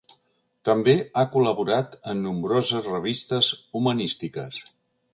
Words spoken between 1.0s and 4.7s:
ha col·laborat en nombroses revistes humanístiques.